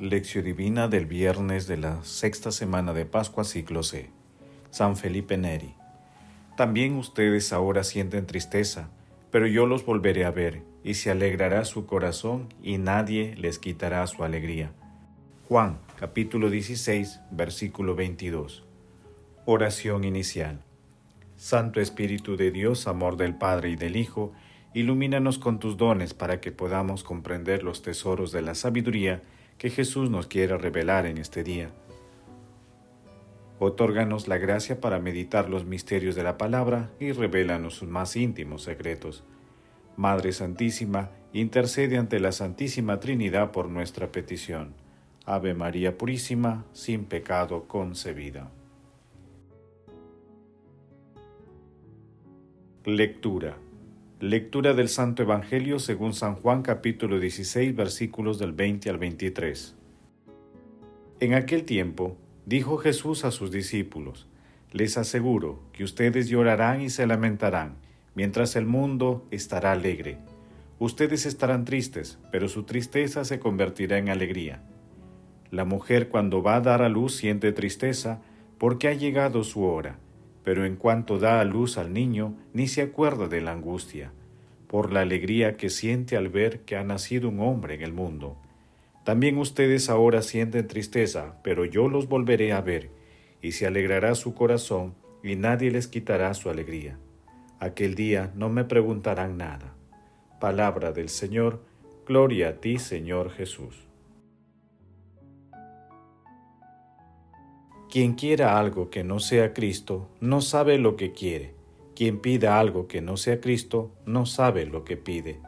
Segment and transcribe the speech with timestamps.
[0.00, 4.08] Lección Divina del viernes de la sexta semana de Pascua, ciclo C.
[4.70, 5.74] San Felipe Neri.
[6.56, 8.88] También ustedes ahora sienten tristeza,
[9.30, 14.06] pero yo los volveré a ver, y se alegrará su corazón, y nadie les quitará
[14.06, 14.72] su alegría.
[15.48, 18.64] Juan, capítulo 16, versículo 22.
[19.44, 20.62] Oración inicial.
[21.36, 24.32] Santo Espíritu de Dios, amor del Padre y del Hijo,
[24.72, 29.22] ilumínanos con tus dones para que podamos comprender los tesoros de la sabiduría
[29.60, 31.70] que Jesús nos quiere revelar en este día.
[33.58, 38.62] Otórganos la gracia para meditar los misterios de la palabra y revélanos sus más íntimos
[38.62, 39.22] secretos.
[39.98, 44.72] Madre Santísima, intercede ante la Santísima Trinidad por nuestra petición.
[45.26, 48.50] Ave María Purísima, sin pecado concebida.
[52.86, 53.58] Lectura.
[54.20, 59.74] Lectura del Santo Evangelio según San Juan capítulo 16 versículos del 20 al 23.
[61.20, 64.28] En aquel tiempo dijo Jesús a sus discípulos,
[64.72, 67.76] Les aseguro que ustedes llorarán y se lamentarán,
[68.14, 70.18] mientras el mundo estará alegre.
[70.78, 74.62] Ustedes estarán tristes, pero su tristeza se convertirá en alegría.
[75.50, 78.20] La mujer cuando va a dar a luz siente tristeza
[78.58, 79.98] porque ha llegado su hora
[80.42, 84.12] pero en cuanto da a luz al niño, ni se acuerda de la angustia,
[84.66, 88.36] por la alegría que siente al ver que ha nacido un hombre en el mundo.
[89.04, 92.90] También ustedes ahora sienten tristeza, pero yo los volveré a ver,
[93.42, 96.98] y se alegrará su corazón, y nadie les quitará su alegría.
[97.58, 99.74] Aquel día no me preguntarán nada.
[100.40, 101.62] Palabra del Señor,
[102.06, 103.89] gloria a ti, Señor Jesús.
[107.90, 111.54] Quien quiera algo que no sea Cristo, no sabe lo que quiere.
[111.96, 115.40] Quien pida algo que no sea Cristo, no sabe lo que pide.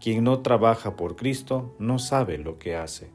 [0.00, 3.08] Quien no trabaja por Cristo, no sabe lo que hace.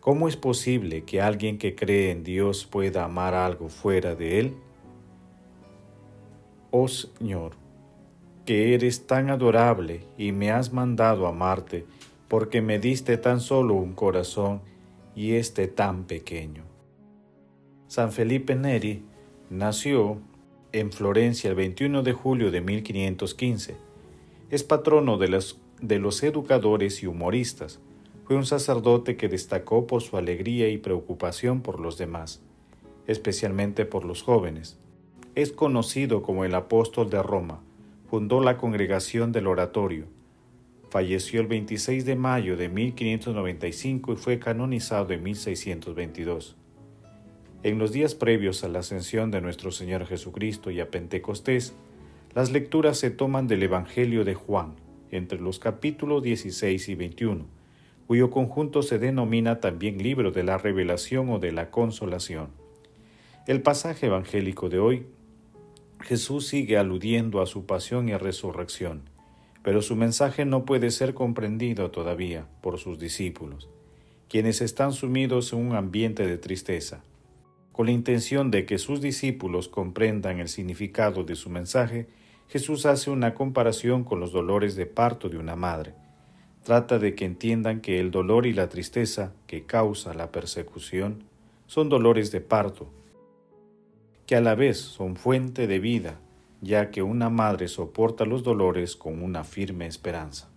[0.00, 4.56] ¿Cómo es posible que alguien que cree en Dios pueda amar algo fuera de Él?
[6.70, 7.56] Oh Señor,
[8.46, 11.84] que eres tan adorable y me has mandado amarte,
[12.28, 14.62] porque me diste tan solo un corazón
[15.14, 16.71] y este tan pequeño.
[17.92, 19.02] San Felipe Neri
[19.50, 20.18] nació
[20.72, 23.76] en Florencia el 21 de julio de 1515.
[24.48, 27.80] Es patrono de los, educadores y humoristas.
[28.24, 32.40] Fue un sacerdote que destacó por su alegría y preocupación por los demás,
[33.06, 34.78] especialmente por los jóvenes.
[35.34, 37.60] Es conocido como el apóstol de Roma.
[38.08, 40.06] Fundó la congregación del oratorio.
[40.88, 46.56] Falleció el 26 de mayo de 1595 y fue canonizado en 1622.
[47.64, 51.74] En los días previos a la ascensión de nuestro Señor Jesucristo y a Pentecostés,
[52.34, 54.74] las lecturas se toman del Evangelio de Juan,
[55.12, 57.46] entre los capítulos 16 y 21,
[58.08, 62.48] cuyo conjunto se denomina también libro de la revelación o de la consolación.
[63.46, 65.06] El pasaje evangélico de hoy,
[66.00, 69.02] Jesús sigue aludiendo a su pasión y resurrección,
[69.62, 73.68] pero su mensaje no puede ser comprendido todavía por sus discípulos,
[74.28, 77.04] quienes están sumidos en un ambiente de tristeza
[77.72, 82.06] con la intención de que sus discípulos comprendan el significado de su mensaje,
[82.48, 85.94] Jesús hace una comparación con los dolores de parto de una madre.
[86.64, 91.24] Trata de que entiendan que el dolor y la tristeza que causa la persecución
[91.66, 92.90] son dolores de parto,
[94.26, 96.20] que a la vez son fuente de vida,
[96.60, 100.50] ya que una madre soporta los dolores con una firme esperanza.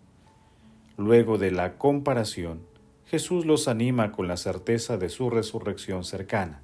[0.97, 2.59] Luego de la comparación,
[3.05, 6.61] Jesús los anima con la certeza de su resurrección cercana.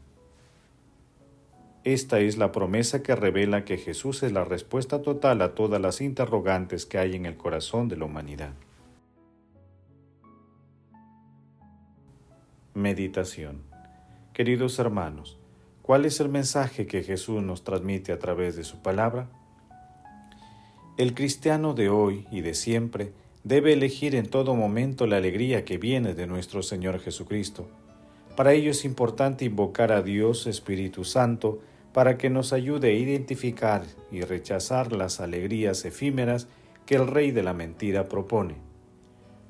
[1.84, 6.00] Esta es la promesa que revela que Jesús es la respuesta total a todas las
[6.00, 8.54] interrogantes que hay en el corazón de la humanidad.
[12.76, 13.64] Meditación
[14.32, 15.40] Queridos hermanos,
[15.82, 19.28] ¿cuál es el mensaje que Jesús nos transmite a través de su palabra?
[20.98, 23.12] El cristiano de hoy y de siempre
[23.44, 27.68] debe elegir en todo momento la alegría que viene de nuestro Señor Jesucristo.
[28.38, 31.60] Para ello es importante invocar a Dios Espíritu Santo
[31.94, 36.48] para que nos ayude a identificar y rechazar las alegrías efímeras
[36.86, 38.56] que el rey de la mentira propone.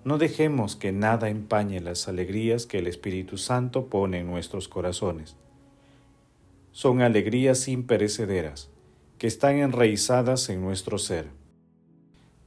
[0.03, 5.35] No dejemos que nada empañe las alegrías que el Espíritu Santo pone en nuestros corazones.
[6.71, 8.71] Son alegrías imperecederas,
[9.19, 11.27] que están enraizadas en nuestro ser.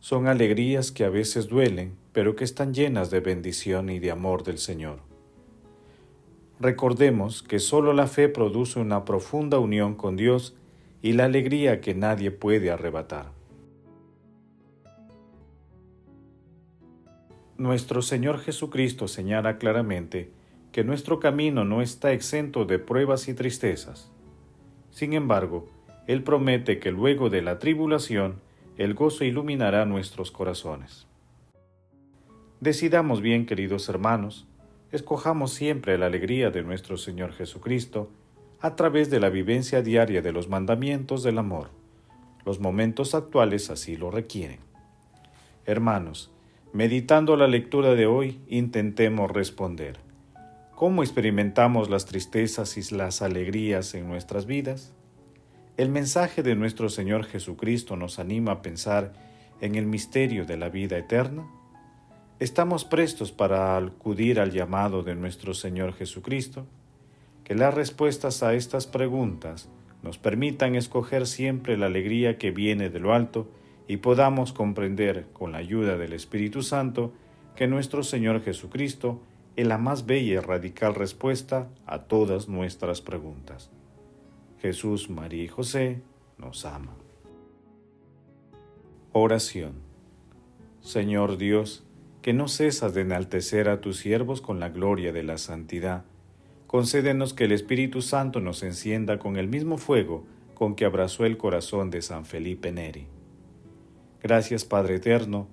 [0.01, 4.43] Son alegrías que a veces duelen, pero que están llenas de bendición y de amor
[4.43, 5.14] del Señor.
[6.65, 10.57] Recordemos que solo la fe produce una profunda unión con Dios
[11.03, 13.33] y la alegría que nadie puede arrebatar.
[17.59, 20.33] Nuestro Señor Jesucristo señala claramente
[20.73, 24.11] que nuestro camino no está exento de pruebas y tristezas.
[24.91, 25.69] Sin embargo,
[26.07, 28.41] Él promete que luego de la tribulación,
[28.79, 31.07] el gozo iluminará nuestros corazones.
[32.61, 34.47] Decidamos bien, queridos hermanos,
[34.97, 38.11] escojamos siempre la alegría de nuestro Señor Jesucristo
[38.61, 41.71] a través de la vivencia diaria de los mandamientos del amor.
[42.45, 44.61] Los momentos actuales así lo requieren.
[45.67, 46.31] Hermanos,
[46.73, 49.99] meditando la lectura de hoy, intentemos responder.
[50.75, 54.93] ¿Cómo experimentamos las tristezas y las alegrías en nuestras vidas?
[55.77, 59.13] El mensaje de nuestro Señor Jesucristo nos anima a pensar
[59.61, 61.47] en el misterio de la vida eterna.
[62.41, 66.67] ¿Estamos prestos para acudir al llamado de nuestro Señor Jesucristo?
[67.45, 69.69] Que las respuestas a estas preguntas
[70.03, 73.49] nos permitan escoger siempre la alegría que viene de lo alto
[73.87, 77.13] y podamos comprender, con la ayuda del Espíritu Santo,
[77.55, 79.21] que nuestro Señor Jesucristo
[79.55, 83.71] es la más bella y radical respuesta a todas nuestras preguntas.
[84.61, 86.03] Jesús, María y José
[86.39, 86.97] nos ama.
[89.13, 89.75] Oración.
[90.81, 91.85] Señor Dios,
[92.25, 96.07] que no cesas de enaltecer a tus siervos con la gloria de la santidad,
[96.67, 100.25] concédenos que el Espíritu Santo nos encienda con el mismo fuego
[100.55, 103.09] con que abrazó el corazón de San Felipe Neri
[104.23, 105.49] Gracias Padre Eterno,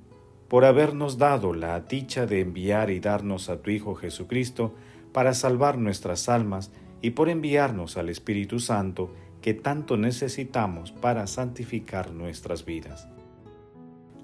[0.47, 4.73] por habernos dado la dicha de enviar y darnos a tu Hijo Jesucristo
[5.12, 6.71] para salvar nuestras almas
[7.01, 13.09] y por enviarnos al Espíritu Santo que tanto necesitamos para santificar nuestras vidas.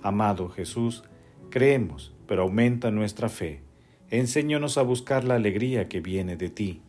[0.01, 1.03] Amado Jesús,
[1.49, 3.61] creemos, pero aumenta nuestra fe.
[4.09, 6.81] Enséñanos a buscar la alegría que viene de ti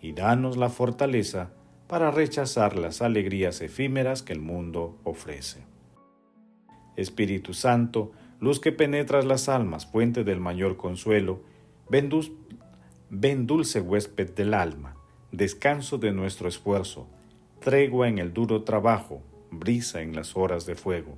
[0.00, 1.50] y danos la fortaleza
[1.86, 5.62] para rechazar las alegrías efímeras que el mundo ofrece.
[6.96, 11.42] Espíritu Santo, luz que penetras las almas, fuente del mayor consuelo,
[11.88, 12.08] ven,
[13.46, 14.96] dulce huésped del alma,
[15.32, 17.08] descanso de nuestro esfuerzo,
[17.60, 21.16] tregua en el duro trabajo, brisa en las horas de fuego,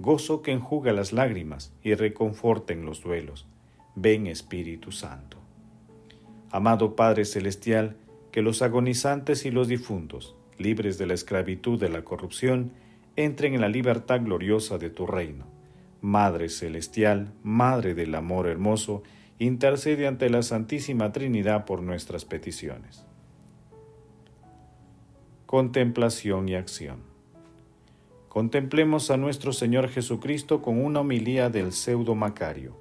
[0.00, 3.46] gozo que enjuga las lágrimas y reconforta en los duelos.
[3.94, 5.36] Ven Espíritu Santo.
[6.50, 7.96] Amado Padre Celestial,
[8.32, 12.72] que los agonizantes y los difuntos, libres de la esclavitud de la corrupción,
[13.16, 15.44] entren en la libertad gloriosa de tu reino.
[16.00, 19.02] Madre Celestial, Madre del Amor Hermoso,
[19.38, 23.04] intercede ante la Santísima Trinidad por nuestras peticiones.
[25.44, 27.09] Contemplación y acción.
[28.30, 32.76] Contemplemos a nuestro Señor Jesucristo con una homilía del pseudo Macario.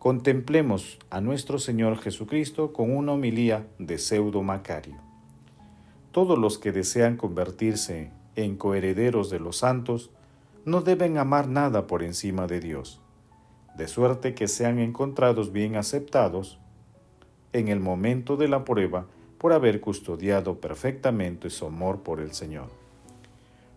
[0.00, 4.96] Contemplemos a nuestro Señor Jesucristo con una homilía de pseudo Macario.
[6.10, 10.10] Todos los que desean convertirse en coherederos de los santos,
[10.64, 13.00] no deben amar nada por encima de Dios,
[13.76, 16.58] de suerte que sean encontrados bien aceptados
[17.52, 19.06] en el momento de la prueba
[19.38, 22.83] por haber custodiado perfectamente su amor por el Señor.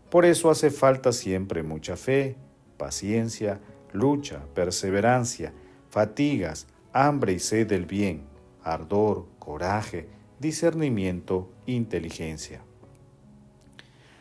[0.09, 2.37] Por eso hace falta siempre mucha fe,
[2.77, 3.59] paciencia,
[3.91, 5.53] lucha, perseverancia,
[5.89, 8.21] fatigas, hambre y sed del bien,
[8.63, 10.07] ardor, coraje,
[10.39, 12.61] discernimiento, inteligencia.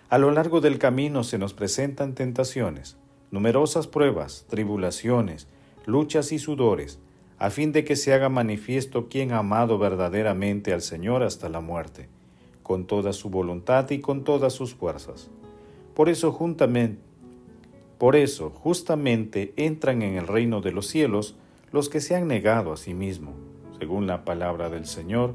[0.09, 2.97] A lo largo del camino se nos presentan tentaciones,
[3.31, 5.47] numerosas pruebas, tribulaciones,
[5.85, 6.99] luchas y sudores,
[7.39, 11.61] a fin de que se haga manifiesto quién ha amado verdaderamente al Señor hasta la
[11.61, 12.09] muerte,
[12.63, 15.31] con toda su voluntad y con todas sus fuerzas.
[15.97, 16.09] Por
[18.15, 21.35] eso justamente entran en el reino de los cielos
[21.73, 23.33] los que se han negado a sí mismo,
[23.81, 25.35] según la palabra del Señor,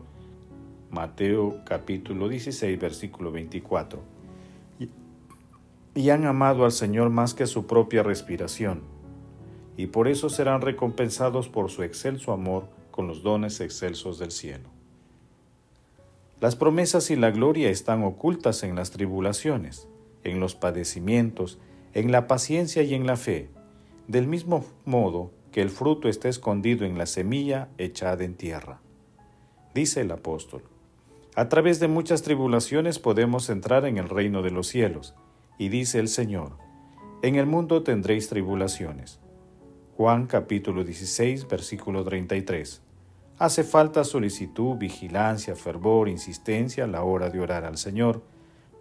[0.89, 4.21] Mateo capítulo 16, versículo 24
[5.93, 8.81] y han amado al Señor más que su propia respiración,
[9.75, 14.69] y por eso serán recompensados por su excelso amor con los dones excelsos del cielo.
[16.39, 19.87] Las promesas y la gloria están ocultas en las tribulaciones,
[20.23, 21.59] en los padecimientos,
[21.93, 23.49] en la paciencia y en la fe,
[24.07, 28.81] del mismo modo que el fruto está escondido en la semilla echada en tierra.
[29.73, 30.63] Dice el apóstol,
[31.35, 35.15] a través de muchas tribulaciones podemos entrar en el reino de los cielos,
[35.57, 36.57] y dice el Señor,
[37.21, 39.19] en el mundo tendréis tribulaciones.
[39.95, 42.81] Juan capítulo 16, versículo 33.
[43.37, 48.23] Hace falta solicitud, vigilancia, fervor, insistencia a la hora de orar al Señor.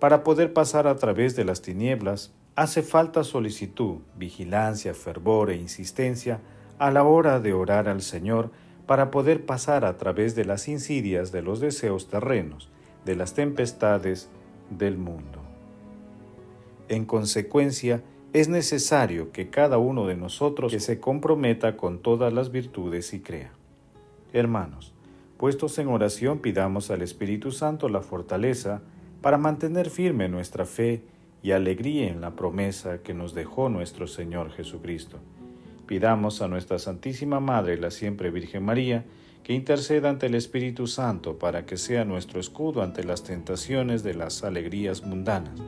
[0.01, 6.41] Para poder pasar a través de las tinieblas, hace falta solicitud, vigilancia, fervor e insistencia
[6.79, 8.51] a la hora de orar al Señor
[8.87, 12.71] para poder pasar a través de las insidias de los deseos terrenos,
[13.05, 14.31] de las tempestades
[14.71, 15.41] del mundo.
[16.89, 18.03] En consecuencia,
[18.33, 23.53] es necesario que cada uno de nosotros se comprometa con todas las virtudes y crea.
[24.33, 24.95] Hermanos,
[25.41, 28.83] Puestos en oración pidamos al Espíritu Santo la fortaleza
[29.21, 31.03] para mantener firme nuestra fe
[31.43, 35.19] y alegría en la promesa que nos dejó nuestro Señor Jesucristo.
[35.87, 39.05] Pidamos a nuestra Santísima Madre, la siempre Virgen María,
[39.43, 44.15] que interceda ante el Espíritu Santo para que sea nuestro escudo ante las tentaciones de
[44.15, 45.59] las alegrías mundanas.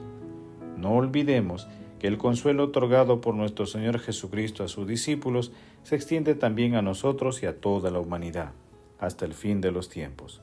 [0.76, 1.66] No olvidemos
[1.98, 6.82] que el consuelo otorgado por nuestro Señor Jesucristo a sus discípulos se extiende también a
[6.82, 8.52] nosotros y a toda la humanidad
[8.98, 10.42] hasta el fin de los tiempos.